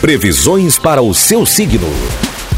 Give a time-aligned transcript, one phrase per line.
[0.00, 1.88] Previsões para o seu signo.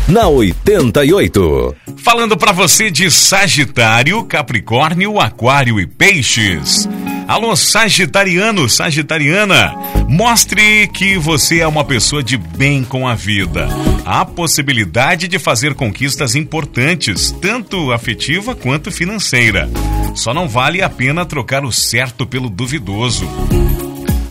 [0.06, 1.74] Na 88.
[1.96, 6.86] Falando para você de Sagitário, Capricórnio, Aquário e Peixes.
[7.26, 9.74] Alô, Sagitariano, Sagitariana,
[10.06, 13.68] mostre que você é uma pessoa de bem com a vida.
[14.04, 19.66] Há possibilidade de fazer conquistas importantes, tanto afetiva quanto financeira.
[20.14, 23.26] Só não vale a pena trocar o certo pelo duvidoso.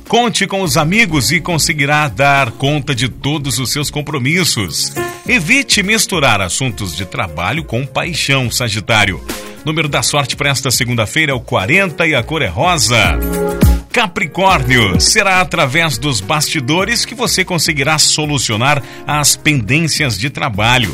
[0.10, 4.92] Conte com os amigos e conseguirá dar conta de todos os seus compromissos.
[5.28, 9.24] Evite misturar assuntos de trabalho com paixão, Sagitário.
[9.64, 13.20] Número da sorte para esta segunda-feira é o 40 e a cor é rosa.
[13.94, 20.92] Capricórnio, será através dos bastidores que você conseguirá solucionar as pendências de trabalho.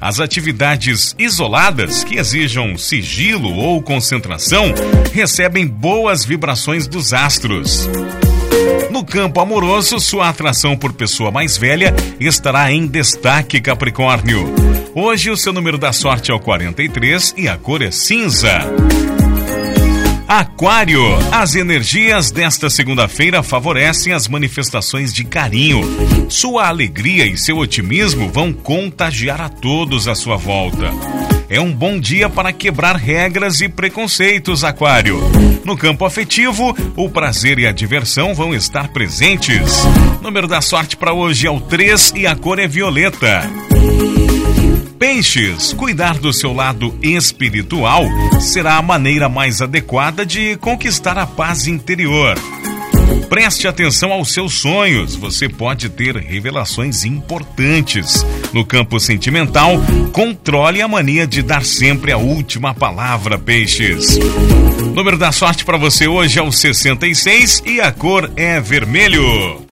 [0.00, 4.72] As atividades isoladas que exijam sigilo ou concentração
[5.12, 7.88] recebem boas vibrações dos astros.
[8.90, 14.54] No campo amoroso, sua atração por pessoa mais velha estará em destaque, Capricórnio.
[14.94, 18.60] Hoje o seu número da sorte é o 43 e a cor é cinza.
[20.26, 25.82] Aquário, as energias desta segunda-feira favorecem as manifestações de carinho.
[26.30, 30.90] Sua alegria e seu otimismo vão contagiar a todos à sua volta.
[31.54, 35.20] É um bom dia para quebrar regras e preconceitos, Aquário.
[35.64, 39.84] No campo afetivo, o prazer e a diversão vão estar presentes.
[40.20, 43.48] número da sorte para hoje é o 3 e a cor é violeta.
[44.98, 48.02] Peixes, cuidar do seu lado espiritual
[48.40, 52.36] será a maneira mais adequada de conquistar a paz interior.
[53.28, 58.24] Preste atenção aos seus sonhos, você pode ter revelações importantes.
[58.52, 59.72] No campo sentimental,
[60.12, 64.16] controle a mania de dar sempre a última palavra, peixes.
[64.80, 69.64] O número da sorte para você hoje é o 66 e a cor é vermelho.